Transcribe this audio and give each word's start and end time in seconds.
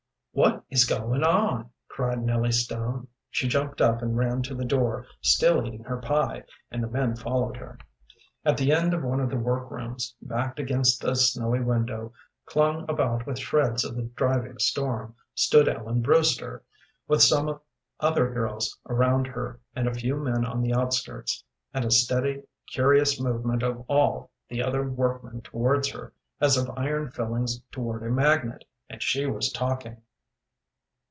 "What 0.33 0.63
is 0.69 0.85
going 0.85 1.25
on?" 1.25 1.71
cried 1.89 2.23
Nellie 2.23 2.53
Stone. 2.53 3.09
She 3.29 3.49
jumped 3.49 3.81
up 3.81 4.01
and 4.01 4.15
ran 4.15 4.41
to 4.43 4.55
the 4.55 4.63
door, 4.63 5.05
still 5.21 5.67
eating 5.67 5.83
her 5.83 5.97
pie, 5.99 6.45
and 6.71 6.81
the 6.81 6.87
men 6.87 7.17
followed 7.17 7.57
her. 7.57 7.77
At 8.45 8.55
the 8.55 8.71
end 8.71 8.93
of 8.93 9.03
one 9.03 9.19
of 9.19 9.29
the 9.29 9.35
work 9.35 9.69
rooms, 9.69 10.15
backed 10.21 10.57
against 10.57 11.03
a 11.03 11.17
snowy 11.17 11.59
window, 11.59 12.13
clung 12.45 12.85
about 12.89 13.25
with 13.27 13.39
shreds 13.39 13.83
of 13.83 13.97
the 13.97 14.03
driving 14.03 14.57
storm, 14.57 15.15
stood 15.35 15.67
Ellen 15.67 16.01
Brewster, 16.01 16.63
with 17.09 17.21
some 17.21 17.59
other 17.99 18.31
girls 18.33 18.79
around 18.87 19.27
her, 19.27 19.59
and 19.75 19.85
a 19.85 19.93
few 19.93 20.15
men 20.15 20.45
on 20.45 20.61
the 20.61 20.73
outskirts, 20.73 21.43
and 21.73 21.83
a 21.83 21.91
steady, 21.91 22.43
curious 22.71 23.19
movement 23.19 23.63
of 23.63 23.81
all 23.89 24.31
the 24.47 24.63
other 24.63 24.89
workmen 24.89 25.41
towards 25.41 25.89
her, 25.91 26.13
as 26.39 26.55
of 26.55 26.71
iron 26.77 27.11
filings 27.11 27.59
towards 27.69 28.05
a 28.05 28.09
magnet, 28.09 28.63
and 28.89 29.03
she 29.03 29.25
was 29.25 29.51
talking. 29.51 30.01